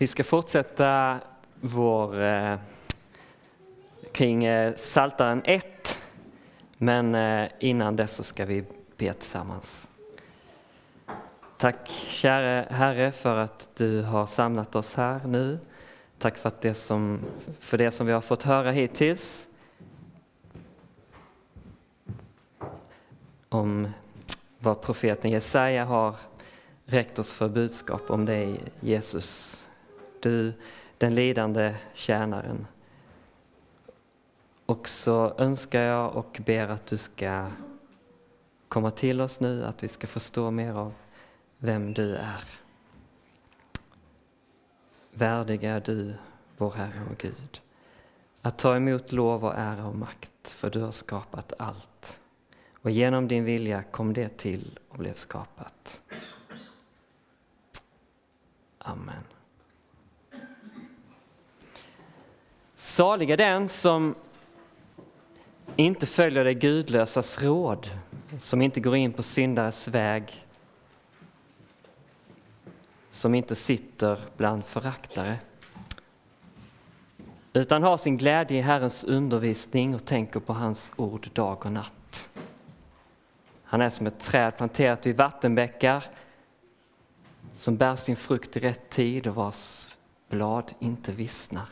[0.00, 1.20] Vi ska fortsätta
[1.60, 2.58] vår eh,
[4.12, 5.98] kring eh, Saltaren 1.
[6.76, 8.64] Men eh, innan dess så ska vi
[8.96, 9.88] be tillsammans.
[11.56, 15.58] Tack käre Herre för att du har samlat oss här nu.
[16.18, 17.20] Tack för, att det som,
[17.60, 19.46] för det som vi har fått höra hittills.
[23.48, 23.88] Om
[24.58, 26.14] vad profeten Jesaja har
[26.84, 29.64] räckt oss för budskap om dig Jesus.
[30.22, 30.52] Du,
[30.98, 32.66] den lidande tjänaren.
[34.66, 37.46] Och så önskar jag och ber att du ska
[38.68, 40.94] komma till oss nu, att vi ska förstå mer av
[41.58, 42.44] vem du är.
[45.10, 46.14] Värdig är du,
[46.56, 47.60] vår Herre och Gud,
[48.42, 52.20] att ta emot lov och ära och makt, för du har skapat allt.
[52.82, 56.02] Och genom din vilja kom det till och blev skapat.
[58.78, 59.37] Amen.
[62.88, 64.14] Salig är den som
[65.76, 67.90] inte följer det gudlösas råd,
[68.38, 70.46] som inte går in på syndares väg,
[73.10, 75.38] som inte sitter bland föraktare,
[77.52, 82.30] utan har sin glädje i Herrens undervisning och tänker på hans ord dag och natt.
[83.64, 86.04] Han är som ett träd planterat vid vattenbäckar
[87.52, 89.88] som bär sin frukt i rätt tid och vars
[90.28, 91.68] blad inte vissnar.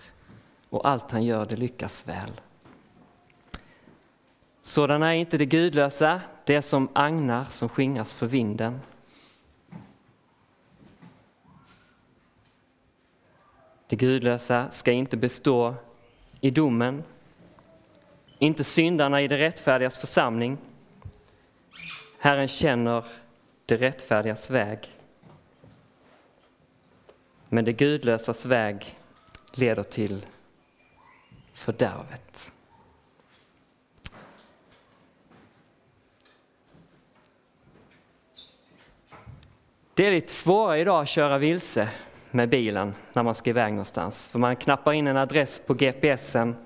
[0.77, 2.41] Och allt han gör, det lyckas väl.
[4.63, 8.81] Sådana är inte det gudlösa, det är som agnar som skingras för vinden.
[13.87, 15.75] Det gudlösa ska inte bestå
[16.41, 17.05] i domen,
[18.39, 20.59] inte syndarna i det rättfärdigas församling.
[22.19, 23.05] Herren känner
[23.67, 24.79] det rättfärdigas väg.
[27.49, 28.97] Men det gudlösas väg
[29.55, 30.27] leder till
[31.57, 32.53] fördärvet.
[39.95, 41.89] Det är lite svårare idag att köra vilse
[42.30, 44.29] med bilen när man ska iväg någonstans.
[44.29, 46.57] För man knappar in en adress på GPSen.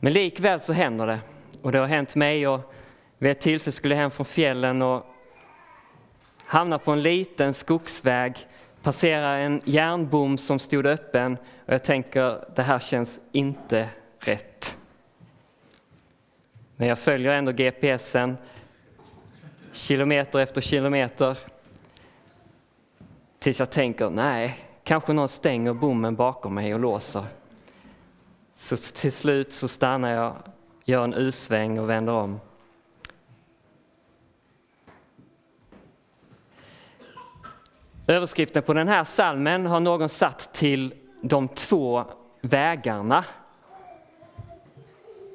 [0.00, 1.20] Men likväl så händer det.
[1.62, 2.74] Och det har hänt mig och
[3.18, 5.06] vid ett tillfälle skulle jag hem från fjällen och
[6.44, 8.46] hamna på en liten skogsväg,
[8.88, 13.88] passera en järnbom som stod öppen och jag tänker det här känns inte
[14.18, 14.76] rätt.
[16.76, 18.36] Men jag följer ändå GPSen
[19.72, 21.38] kilometer efter kilometer.
[23.38, 27.24] Tills jag tänker, nej, kanske någon stänger bommen bakom mig och låser.
[28.54, 30.36] Så till slut så stannar jag,
[30.84, 32.40] gör en U-sväng och vänder om.
[38.10, 42.04] Överskriften på den här salmen har någon satt till de två
[42.40, 43.24] vägarna.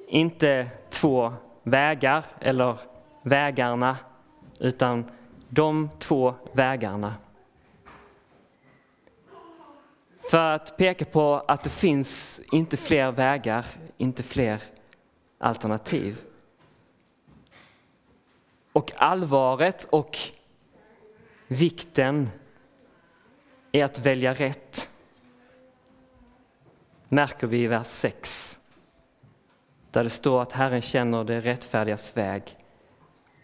[0.07, 2.77] Inte två vägar eller
[3.21, 3.97] vägarna
[4.59, 5.11] utan
[5.49, 7.15] de två vägarna.
[10.31, 13.65] För att peka på att det finns inte fler vägar,
[13.97, 14.61] inte fler
[15.37, 16.17] alternativ.
[18.71, 20.17] Och allvaret och
[21.47, 22.29] vikten
[23.75, 24.89] i att välja rätt
[27.09, 28.59] märker vi i vers 6.
[29.91, 32.57] Där det står att Herren känner det rättfärdigas väg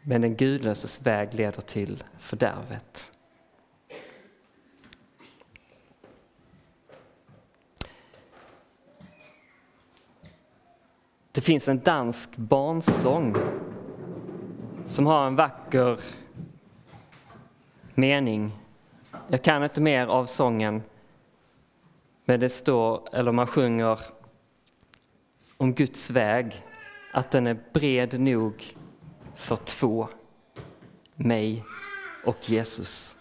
[0.02, 3.12] men den gudlöses väg leder till fördärvet.
[11.32, 13.36] Det finns en dansk barnsång
[14.86, 16.00] som har en vacker
[17.96, 18.52] mening.
[19.28, 20.84] Jag kan inte mer av sången,
[22.26, 24.00] men det står, eller man sjunger
[25.58, 26.66] om Guds väg,
[27.14, 28.76] att den är bred nog
[29.36, 30.08] för två,
[31.16, 31.64] mig
[32.26, 33.18] och Jesus.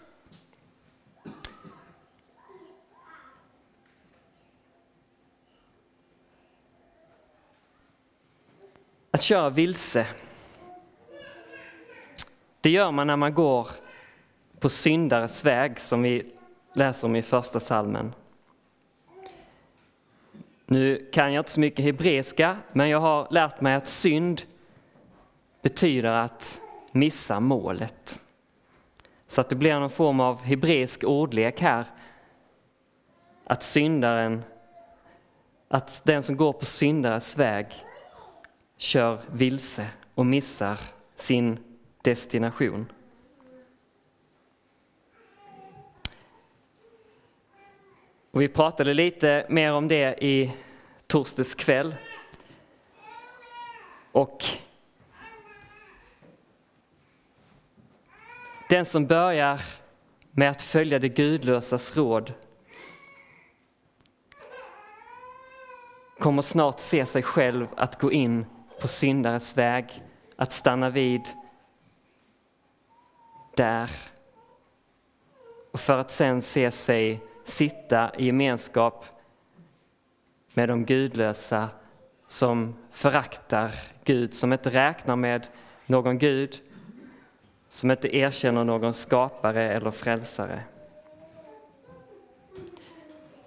[9.11, 10.07] Att köra vilse,
[12.61, 13.67] det gör man när man går
[14.59, 16.31] på syndares väg som vi
[16.73, 18.13] läser om i första salmen.
[20.65, 24.41] Nu kan jag inte så mycket hebreiska, men jag har lärt mig att synd
[25.61, 26.61] betyder att
[26.91, 28.21] missa målet.
[29.27, 31.85] Så att det blir någon form av hebreisk ordlek här.
[33.45, 34.43] Att syndaren,
[35.67, 37.65] att den som går på syndares väg
[38.77, 40.79] kör vilse och missar
[41.15, 41.59] sin
[42.01, 42.85] destination.
[48.39, 50.51] Och vi pratade lite mer om det i
[51.07, 51.95] torsdags kväll.
[54.11, 54.45] Och
[58.69, 59.61] den som börjar
[60.31, 62.33] med att följa det gudlösas råd
[66.19, 68.45] kommer snart se sig själv att gå in
[68.81, 70.03] på syndares väg,
[70.35, 71.21] att stanna vid
[73.55, 73.89] där
[75.71, 79.05] och för att sen se sig sitta i gemenskap
[80.53, 81.69] med de gudlösa
[82.27, 83.71] som föraktar
[84.03, 85.47] Gud, som inte räknar med
[85.85, 86.61] någon Gud,
[87.69, 90.59] som inte erkänner någon skapare eller frälsare.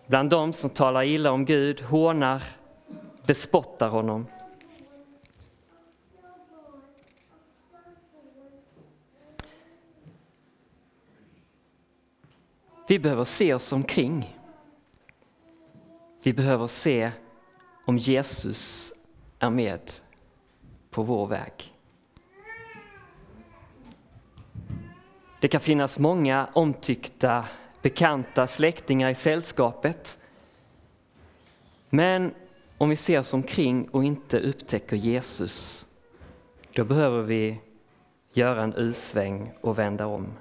[0.07, 2.43] Bland dem som talar illa om Gud, hånar,
[3.27, 4.27] bespottar honom.
[12.93, 14.39] Vi behöver se oss omkring.
[16.23, 17.11] Vi behöver se
[17.85, 18.93] om Jesus
[19.39, 19.81] är med
[20.91, 21.53] på vår väg.
[25.41, 27.45] Det kan finnas många omtyckta,
[27.83, 30.19] bekanta släktingar i sällskapet.
[31.91, 32.35] Men
[32.79, 35.87] om vi ser oss omkring och inte upptäcker Jesus,
[36.73, 37.61] då behöver vi
[38.33, 40.33] göra en usväng och vända om.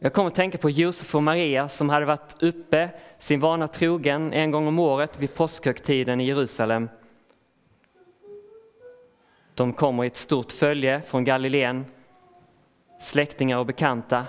[0.00, 4.32] Jag kommer att tänka på Josef och Maria som hade varit uppe sin vana trogen
[4.32, 6.88] en gång om året vid påskhögtiden i Jerusalem.
[9.54, 11.84] De kommer i ett stort följe från Galileen,
[13.00, 14.26] släktingar och bekanta.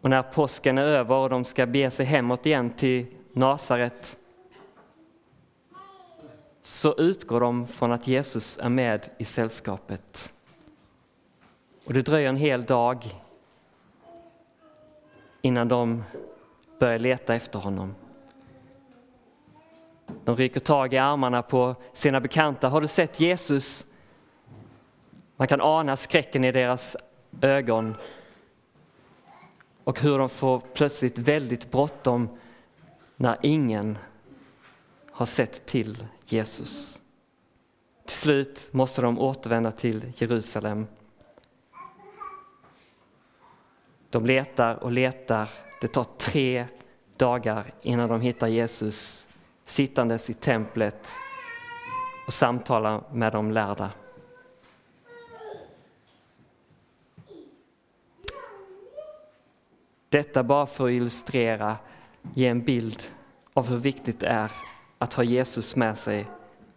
[0.00, 4.16] Och när påsken är över och de ska bege sig hemåt igen till Nasaret
[6.62, 10.32] så utgår de från att Jesus är med i sällskapet.
[11.86, 13.22] Och det dröjer en hel dag
[15.42, 16.04] innan de
[16.78, 17.94] börjar leta efter honom.
[20.24, 22.68] De rycker tag i armarna på sina bekanta.
[22.68, 23.86] Har du sett Jesus?
[25.36, 26.96] Man kan ana skräcken i deras
[27.40, 27.94] ögon
[29.84, 32.28] och hur de får plötsligt väldigt bråttom
[33.16, 33.98] när ingen
[35.10, 37.02] har sett till Jesus.
[38.04, 40.86] Till slut måste de återvända till Jerusalem
[44.10, 45.50] de letar och letar.
[45.80, 46.66] Det tar tre
[47.16, 49.28] dagar innan de hittar Jesus
[49.64, 51.08] sittandes i templet
[52.26, 53.90] och samtalar med de lärda.
[60.08, 61.76] Detta bara för att illustrera,
[62.34, 63.02] ge en bild
[63.54, 64.52] av hur viktigt det är
[64.98, 66.26] att ha Jesus med sig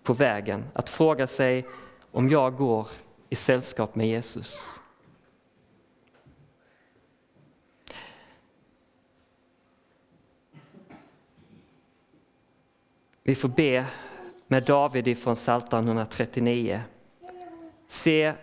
[0.04, 0.66] på vägen.
[0.74, 1.66] Att fråga sig
[2.12, 2.88] om jag går
[3.30, 4.80] i sällskap med Jesus.
[13.30, 13.86] Vi får be
[14.48, 16.82] med David ifrån Psaltaren 139.
[17.88, 18.34] Se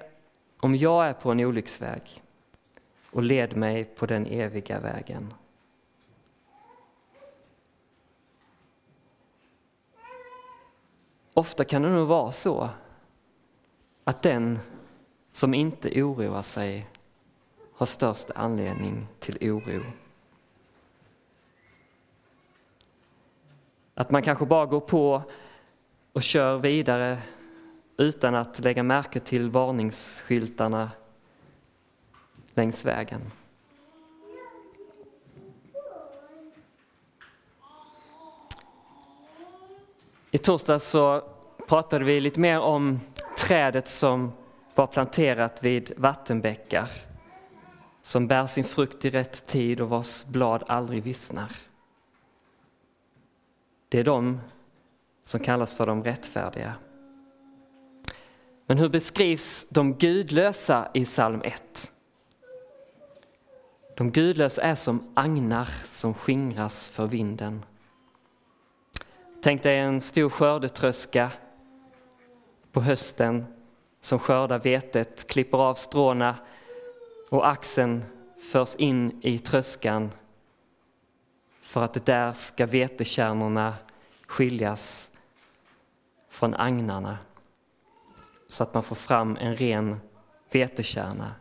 [0.61, 2.23] om jag är på en olycksväg
[3.11, 5.35] och led mig på den eviga vägen.
[11.35, 12.69] Ofta kan det nog vara så
[14.05, 14.59] att den
[15.33, 16.87] som inte oroar sig
[17.75, 20.06] har störst anledning till oro.
[23.99, 25.23] Att man kanske bara går på
[26.13, 27.19] och kör vidare
[27.97, 30.91] utan att lägga märke till varningsskyltarna
[32.55, 33.21] längs vägen.
[40.31, 41.23] I torsdags så
[41.69, 43.01] pratade vi lite mer om
[43.39, 44.33] trädet som
[44.75, 46.91] var planterat vid vattenbäckar
[48.03, 51.66] som bär sin frukt i rätt tid och vars blad aldrig vissnar.
[53.97, 54.41] Det är de
[55.23, 56.75] som kallas för de rättfärdiga.
[58.67, 61.93] Men hur beskrivs de gudlösa i psalm 1?
[63.97, 67.65] De gudlösa är som agnar som skingras för vinden.
[69.43, 71.31] Tänk dig en stor skördetröska
[72.73, 73.45] på hösten
[74.01, 76.39] som skördar vetet, klipper av stråna
[77.31, 78.05] och axeln
[78.53, 80.11] förs in i tröskan
[81.67, 83.75] för att det där ska vetekärnorna
[84.27, 85.11] skiljas
[86.29, 87.19] från agnarna
[88.49, 90.01] så att man får fram en ren
[90.51, 91.35] vetekärna.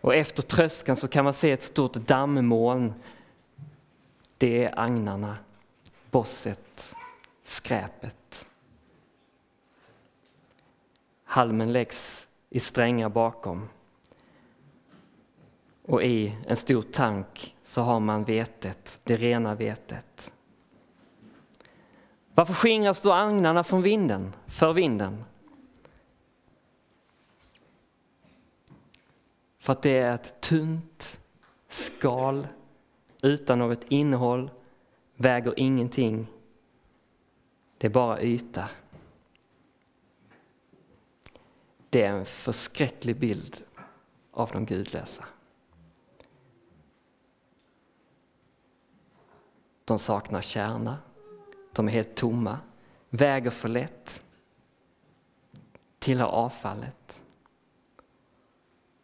[0.00, 2.94] Och efter tröskan så kan man se ett stort dammmoln.
[4.38, 5.36] Det är agnarna,
[6.10, 6.94] bosset,
[7.44, 8.46] skräpet.
[11.24, 13.68] Halmen läggs i strängar bakom.
[15.88, 20.32] och i en stor tank så har man vetet, det rena vetet.
[22.38, 25.24] Varför skingras då agnarna från vinden, för vinden?
[29.58, 31.20] För att det är ett tunt
[31.68, 32.48] skal
[33.22, 34.50] utan något innehåll,
[35.14, 36.26] väger ingenting.
[37.78, 38.68] Det är bara yta.
[41.90, 43.62] Det är en förskräcklig bild
[44.30, 45.24] av de gudlösa.
[49.84, 50.98] De saknar kärna,
[51.78, 52.58] de är helt tomma,
[53.10, 54.22] väger för lätt,
[55.98, 57.22] tillhör avfallet.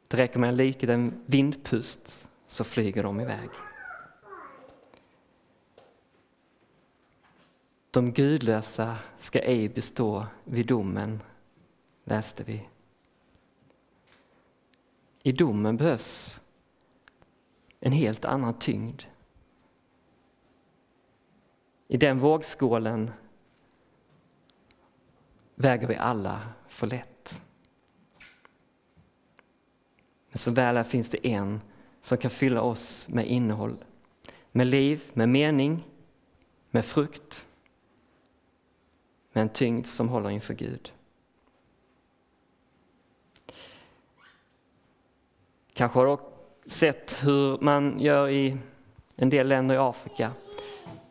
[0.09, 3.49] Det räcker med en liten vindpust så flyger de iväg.
[7.91, 11.23] De gudlösa ska ej bestå vid domen,
[12.05, 12.69] läste vi.
[15.23, 16.41] I domen behövs
[17.81, 19.03] en helt annan tyngd.
[21.95, 23.11] I den vågskålen
[25.55, 27.43] väger vi alla för lätt.
[30.29, 31.61] Men som väl är finns det en
[32.01, 33.85] som kan fylla oss med innehåll,
[34.53, 35.85] med liv, med mening,
[36.71, 37.49] med frukt,
[39.33, 40.93] med en tyngd som håller inför Gud.
[45.73, 46.17] Kanske har du
[46.71, 48.57] sett hur man gör i
[49.17, 50.33] en del länder i Afrika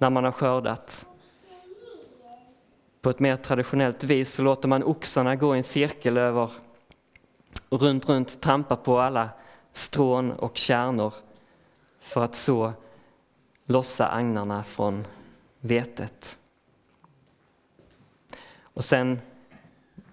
[0.03, 1.05] när man har skördat.
[3.01, 6.51] På ett mer traditionellt vis så låter man oxarna gå i en cirkel över
[7.69, 9.29] och runt, runt trampa på alla
[9.71, 11.13] strån och kärnor
[11.99, 12.73] för att så
[13.65, 15.07] lossa agnarna från
[15.59, 16.37] vetet.
[18.61, 19.19] Och sen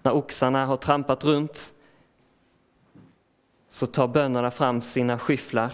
[0.03, 1.73] när oxarna har trampat runt
[3.69, 5.73] så tar bönderna fram sina skyfflar,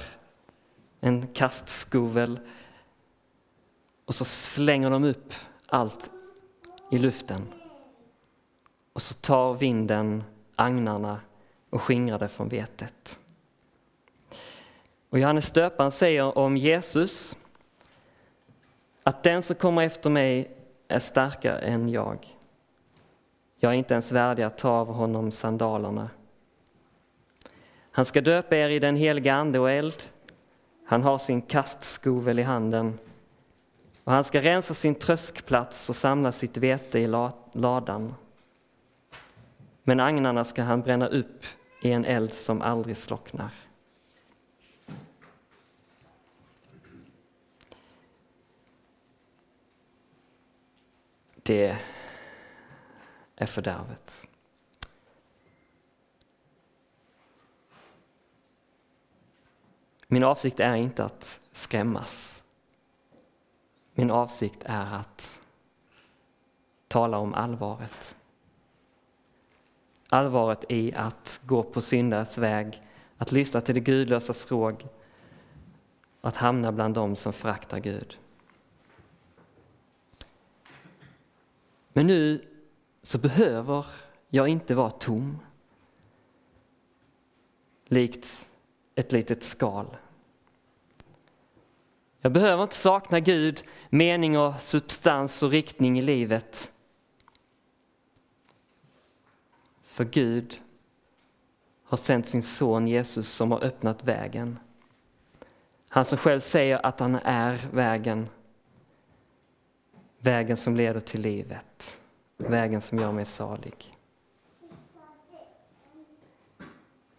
[0.99, 2.39] en kastskovel
[4.07, 5.33] och så slänger de upp
[5.65, 6.11] allt
[6.91, 7.47] i luften.
[8.93, 10.23] Och så tar vinden
[10.55, 11.19] agnarna
[11.69, 13.19] och skingrar det från vetet.
[15.09, 17.37] Och Johannes döparen säger om Jesus
[19.03, 20.51] att den som kommer efter mig
[20.87, 22.37] är starkare än jag.
[23.59, 26.09] Jag är inte ens värdig att ta av honom sandalerna.
[27.91, 30.03] Han ska döpa er i den heliga ande och eld.
[30.85, 32.99] Han har sin kastskovel i handen
[34.07, 37.07] och han ska rensa sin tröskplats och samla sitt vete i
[37.53, 38.15] ladan.
[39.83, 41.45] Men agnarna ska han bränna upp
[41.81, 43.49] i en eld som aldrig slocknar.
[51.35, 51.77] Det
[53.35, 54.27] är fördärvet.
[60.07, 62.36] Min avsikt är inte att skrämmas.
[63.99, 65.39] Min avsikt är att
[66.87, 68.15] tala om allvaret.
[70.09, 72.83] Allvaret i att gå på syndares väg,
[73.17, 74.87] att lyssna till det gudlösas råg,
[76.21, 78.17] att hamna bland dem som föraktar Gud.
[81.93, 82.45] Men nu
[83.01, 83.85] så behöver
[84.29, 85.39] jag inte vara tom.
[87.85, 88.49] Likt
[88.95, 89.97] ett litet skal.
[92.27, 96.71] Jag behöver inte sakna Gud, mening och substans och riktning i livet.
[99.81, 100.61] För Gud
[101.83, 104.59] har sänt sin son Jesus som har öppnat vägen.
[105.89, 108.29] Han som själv säger att han är vägen.
[110.19, 112.01] Vägen som leder till livet.
[112.37, 113.93] Vägen som gör mig salig.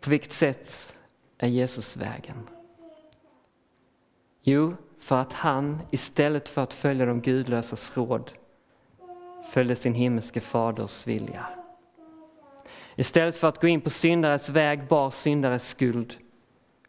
[0.01, 0.97] På vilket sätt
[1.39, 2.49] är Jesus vägen?
[4.43, 8.33] Jo, för att han istället för att följa de gudlösas råd
[9.53, 11.47] följde sin himmelske faders vilja.
[12.97, 16.17] Istället för att gå in på syndares väg bar syndares skuld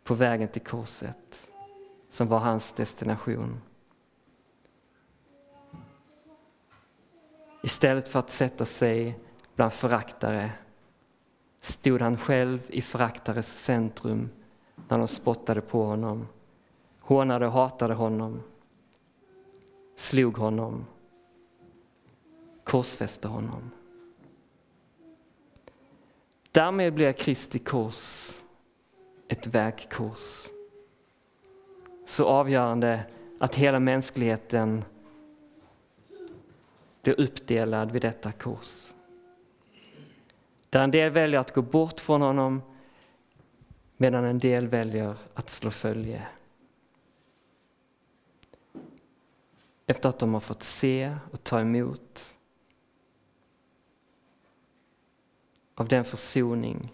[0.04, 1.50] på vägen till korset
[2.10, 3.62] som var hans destination.
[7.64, 9.20] Istället för att sätta sig
[9.56, 10.52] bland föraktare
[11.62, 14.30] stod han själv i föraktares centrum
[14.88, 16.28] när de spottade på honom,
[17.10, 18.44] hånade och hatade honom,
[19.96, 20.86] slog honom,
[22.64, 23.72] korsfäste honom.
[26.52, 28.32] Därmed blir Kristi kors
[29.28, 30.48] ett vägkors.
[32.06, 33.06] Så avgörande
[33.40, 34.84] att hela mänskligheten
[37.02, 38.94] blir uppdelad vid detta kors.
[40.70, 42.62] Där en del väljer att gå bort från honom
[43.98, 46.28] medan en del väljer att slå följe.
[49.90, 52.36] Efter att de har fått se och ta emot
[55.76, 56.94] av den försoning,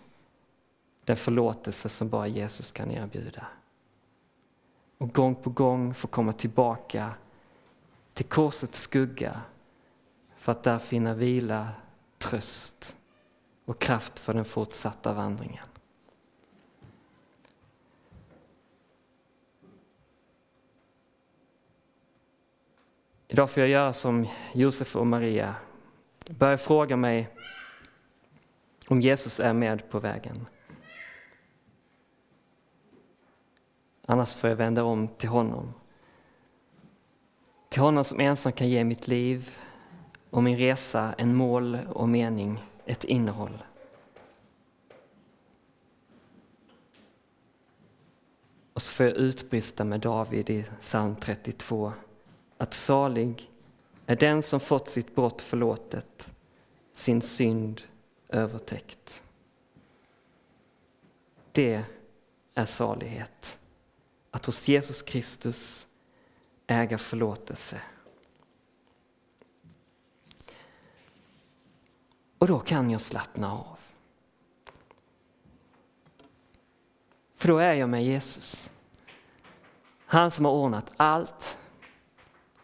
[1.03, 3.47] den förlåtelse som bara Jesus kan erbjuda.
[4.97, 7.13] Och gång på gång få komma tillbaka
[8.13, 9.41] till korsets skugga
[10.35, 11.69] för att där finna vila,
[12.17, 12.95] tröst
[13.65, 15.67] och kraft för den fortsatta vandringen.
[23.27, 25.55] Idag får jag göra som Josef och Maria.
[26.29, 27.29] Börja fråga mig
[28.87, 30.45] om Jesus är med på vägen.
[34.05, 35.73] Annars får jag vända om till honom.
[37.69, 39.57] Till honom som ensam kan ge mitt liv
[40.29, 43.63] och min resa en mål och mening, ett innehåll.
[48.73, 51.93] Och så får jag utbrista med David i psalm 32
[52.57, 53.51] att salig
[54.05, 56.31] är den som fått sitt brott förlåtet,
[56.93, 57.81] sin synd
[58.29, 59.23] övertäckt.
[61.51, 61.83] Det
[62.53, 63.59] är salighet,
[64.31, 65.87] att hos Jesus Kristus
[66.67, 67.81] äga förlåtelse.
[72.37, 73.77] Och då kan jag slappna av.
[77.35, 78.71] För då är jag med Jesus.
[80.05, 81.57] Han som har ordnat allt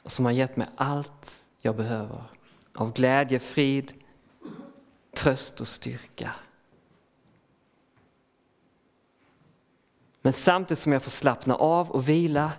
[0.03, 2.23] och som har gett mig allt jag behöver
[2.73, 3.93] av glädje, frid,
[5.15, 6.35] tröst och styrka.
[10.21, 12.51] Men samtidigt som jag får slappna av och vila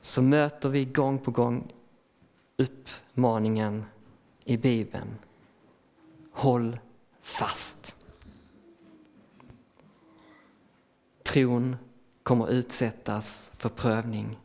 [0.00, 1.72] så möter vi gång på gång
[2.56, 3.84] uppmaningen
[4.44, 5.18] i Bibeln.
[6.32, 6.78] Håll
[7.22, 7.96] fast.
[11.22, 11.76] Tron
[12.22, 14.38] kommer utsättas för prövning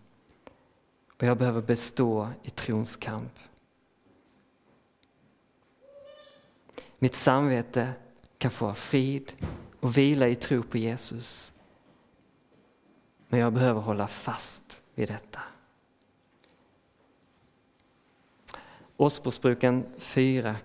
[1.18, 3.40] och jag behöver bestå i trons kamp.
[7.00, 7.94] Mitt samvete
[8.38, 9.34] kan få frid
[9.80, 11.54] och vila i tro på Jesus.
[13.28, 15.40] Men jag behöver hålla fast vid detta.
[18.98, 20.56] Ordspråksboken 4,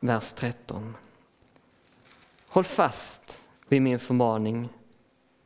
[0.00, 0.96] vers 13.
[2.46, 4.68] Håll fast vid min förmaning.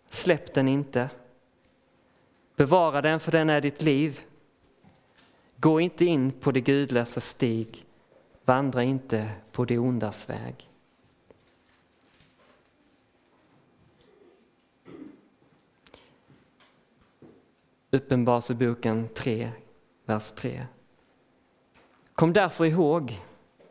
[0.08, 1.10] Släpp den inte.
[2.58, 4.20] Bevara den, för den är ditt liv.
[5.56, 7.84] Gå inte in på det gudlösa stig.
[8.44, 10.70] Vandra inte på det ondas väg.
[17.90, 19.50] Uppenbarelseboken 3,
[20.04, 20.66] vers 3.
[22.12, 23.20] Kom därför ihåg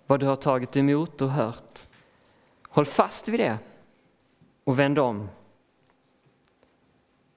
[0.06, 1.88] vad du har tagit emot och hört.
[2.70, 3.58] Håll fast vid det
[4.64, 5.30] och vänd om.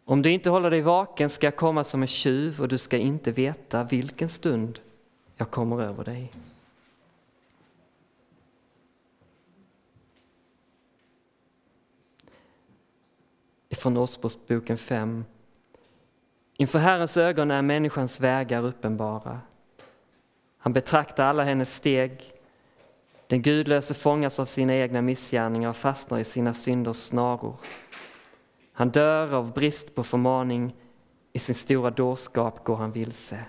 [0.05, 2.97] Om du inte håller dig vaken ska jag komma som en tjuv och du ska
[2.97, 4.81] inte veta vilken stund
[5.37, 6.33] jag kommer över dig.
[13.71, 15.25] Från Ordspråksboken 5.
[16.57, 19.41] Inför Herrens ögon är människans vägar uppenbara.
[20.59, 22.33] Han betraktar alla hennes steg.
[23.27, 27.57] Den gudlöse fångas av sina egna missgärningar och fastnar i sina synders snaror.
[28.81, 30.77] Han dör av brist på förmaning,
[31.33, 33.47] i sin stora dårskap går han vilse.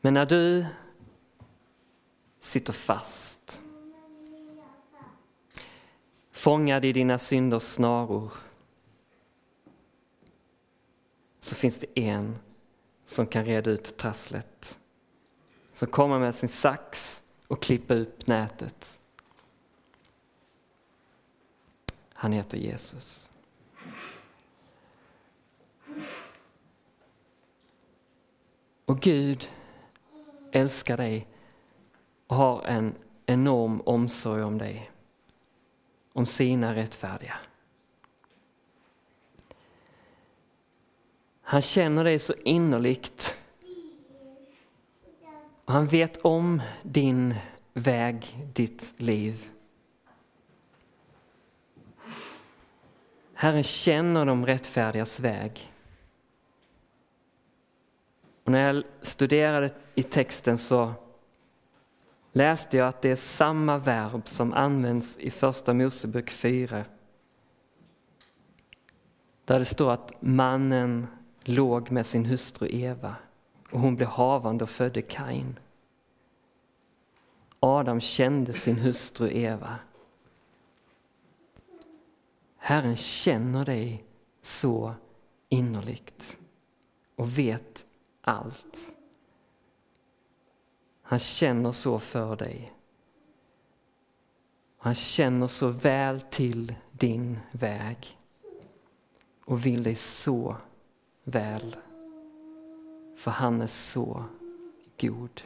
[0.00, 0.66] Men när du
[2.40, 3.62] sitter fast,
[6.30, 8.32] fångad i dina synders snaror,
[11.40, 12.38] så finns det en
[13.04, 14.78] som kan reda ut trasslet.
[15.72, 18.98] Som kommer med sin sax och klippa upp nätet.
[22.24, 23.30] Han heter Jesus.
[28.84, 29.50] Och Gud
[30.52, 31.26] älskar dig
[32.26, 32.94] och har en
[33.26, 34.90] enorm omsorg om dig.
[36.12, 37.34] Om sina rättfärdiga.
[41.42, 43.38] Han känner dig så innerligt.
[45.64, 47.34] Och han vet om din
[47.72, 49.50] väg, ditt liv.
[53.44, 55.72] Herren känner de rättfärdigas väg.
[58.44, 60.92] Och när jag studerade i texten så
[62.32, 66.84] läste jag att det är samma verb som används i Första Mosebok 4.
[69.44, 71.06] Där det står att mannen
[71.42, 73.14] låg med sin hustru Eva
[73.70, 75.58] och hon blev havande och födde Kain.
[77.60, 79.78] Adam kände sin hustru Eva.
[82.66, 84.04] Herren känner dig
[84.42, 84.94] så
[85.48, 86.38] innerligt
[87.16, 87.86] och vet
[88.20, 88.96] allt.
[91.02, 92.72] Han känner så för dig.
[94.78, 98.18] Han känner så väl till din väg
[99.44, 100.56] och vill dig så
[101.24, 101.76] väl.
[103.16, 104.24] För han är så
[105.00, 105.42] god.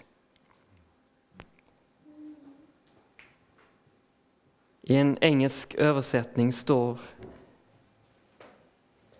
[4.90, 6.98] I en engelsk översättning står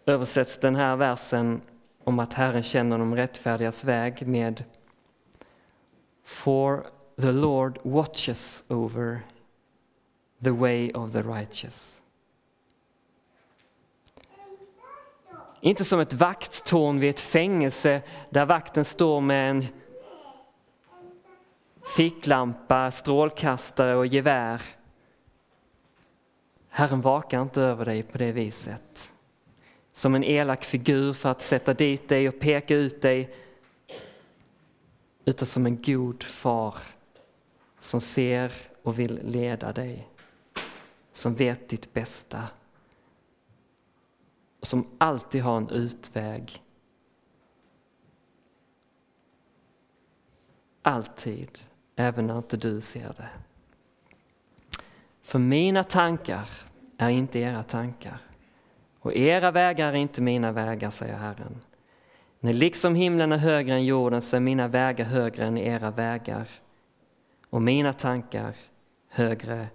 [0.06, 1.60] översätts den här versen
[2.04, 4.64] om att Herren känner de rättfärdigas väg med
[6.24, 6.86] For
[7.20, 9.20] the Lord watches over
[10.44, 12.02] the way of the righteous.
[15.60, 19.64] Inte som ett vakttorn vid ett fängelse där vakten står med en
[21.96, 24.77] ficklampa, strålkastare och gevär.
[26.78, 29.12] Herren vakar inte över dig på det viset.
[29.92, 33.34] Som en elak figur för att sätta dit dig och peka ut dig.
[35.24, 36.74] Utan som en god far
[37.78, 40.08] som ser och vill leda dig.
[41.12, 42.48] Som vet ditt bästa
[44.60, 46.62] och som alltid har en utväg.
[50.82, 51.58] Alltid,
[51.96, 53.28] även när inte du ser det.
[55.22, 56.67] För mina tankar
[56.98, 58.18] är inte era tankar
[59.00, 61.60] och era vägar är inte mina vägar, säger Herren.
[62.40, 66.48] När liksom himlen är högre än jorden så är mina vägar högre än era vägar
[67.50, 68.54] och mina tankar
[69.08, 69.66] högre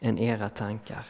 [0.00, 1.06] än era tankar.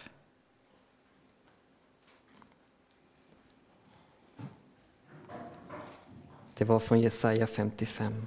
[6.54, 8.26] Det var från Jesaja 55.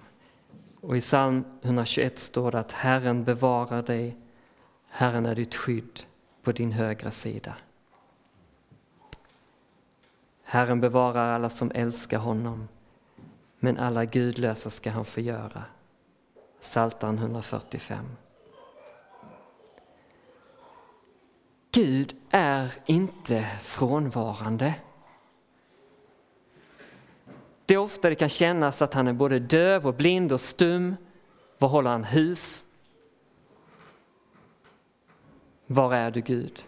[0.82, 4.18] Och i psalm 121 står det att Herren bevarar dig,
[4.90, 6.04] Herren är ditt skydd
[6.44, 7.56] på din högra sida.
[10.44, 12.68] Herren bevarar alla som älskar honom,
[13.60, 15.64] men alla gudlösa ska han förgöra.
[16.62, 18.06] Psaltaren 145.
[21.72, 24.76] Gud är inte frånvarande.
[27.66, 30.96] Det är ofta det kan kännas att han är både döv och blind och stum.
[31.58, 32.66] Var håller han hus?
[35.72, 36.68] Var är du Gud?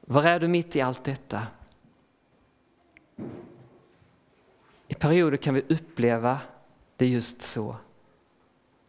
[0.00, 1.46] Var är du mitt i allt detta?
[4.88, 6.40] I perioder kan vi uppleva
[6.96, 7.76] det just så.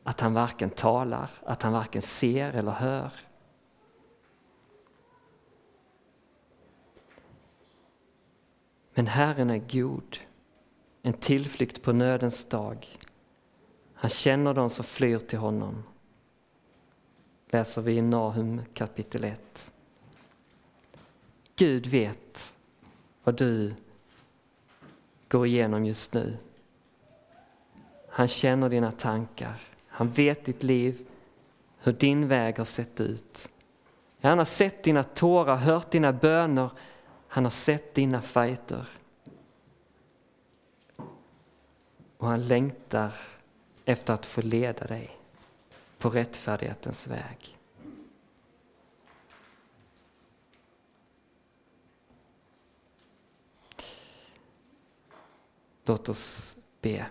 [0.03, 3.11] Att han varken talar, att han varken ser eller hör.
[8.93, 10.17] Men Herren är god
[11.01, 12.97] en tillflykt på nödens dag.
[13.93, 15.83] Han känner dem som flyr till honom.
[17.53, 19.71] Läser vi i Nahum kapitel 1.
[21.55, 22.53] Gud vet
[23.23, 23.73] vad du
[25.27, 26.37] går igenom just nu.
[28.09, 29.61] Han känner dina tankar.
[29.87, 31.07] Han vet ditt liv,
[31.79, 33.49] hur din väg har sett ut.
[34.21, 36.69] Han har sett dina tårar, hört dina böner.
[37.27, 38.85] Han har sett dina fighter.
[42.17, 43.13] Och han längtar
[43.85, 45.20] efter att få leda dig
[46.01, 47.57] på rättfärdighetens väg.
[55.85, 57.05] Låt oss be.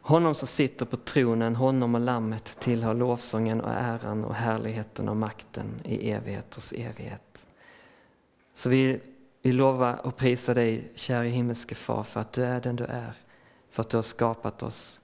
[0.00, 5.16] Honom som sitter på tronen, honom och lammet tillhör lovsången och äran och härligheten och
[5.16, 7.46] makten i evigheters evighet.
[8.54, 9.00] Så vi,
[9.42, 13.14] vi lovar och prisar dig, käre himmelske far, för att du är den du är
[13.70, 15.00] för att du har skapat oss,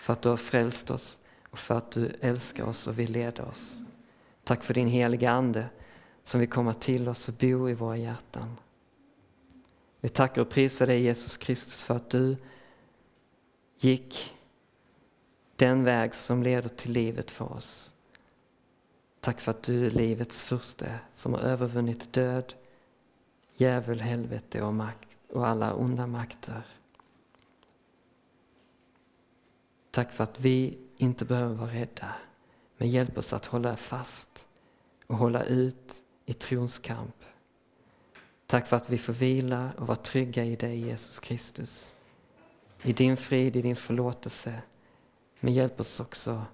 [0.00, 1.18] för att du har frälst oss
[1.50, 3.80] och för att du älskar oss och vill leda oss.
[4.44, 5.68] Tack för din heliga Ande
[6.22, 8.56] som vill komma till oss och bo i våra hjärtan.
[10.00, 12.36] Vi tackar och prisar dig Jesus Kristus för att du
[13.76, 14.34] gick
[15.56, 17.94] den väg som leder till livet för oss.
[19.20, 22.54] Tack för att du är livets furste som har övervunnit död,
[23.56, 26.62] djävul, helvete och, makt, och alla onda makter.
[29.90, 32.14] Tack för att vi inte behöver vara rädda.
[32.76, 34.46] Men hjälp oss att hålla fast
[35.06, 37.24] och hålla ut i trons kamp.
[38.46, 41.96] Tack för att vi får vila och vara trygga i dig Jesus Kristus.
[42.82, 44.62] I din frid, i din förlåtelse.
[45.40, 46.44] Men hjälp oss också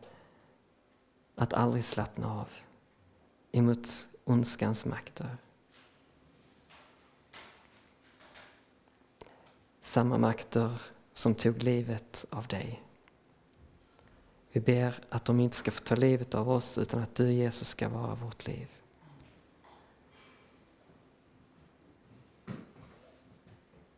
[1.35, 2.49] att aldrig slappna av
[3.53, 3.89] emot
[4.25, 5.37] ondskans makter.
[9.81, 12.84] Samma makter som tog livet av dig.
[14.55, 17.69] Vi ber att de inte ska få ta livet av oss utan att du Jesus
[17.69, 18.69] ska vara vårt liv.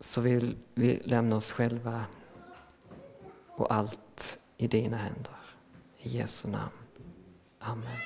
[0.01, 2.05] Så vill vi lämna oss själva
[3.49, 5.37] och allt i dina händer.
[5.99, 6.73] I Jesu namn.
[7.59, 7.97] Amen.